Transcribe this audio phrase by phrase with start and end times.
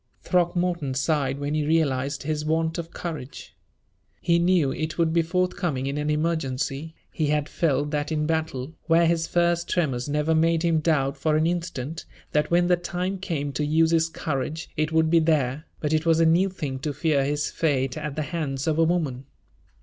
[0.23, 3.55] Throckmorton sighed when he realized his want of courage.
[4.19, 8.73] He knew it would be forthcoming in an emergency; he had felt that in battle,
[8.87, 13.19] where his first tremors never made him doubt for an instant that when the time
[13.19, 16.79] came to use his courage it would be there; but it was a new thing
[16.79, 19.25] to fear his fate at the hands of a woman.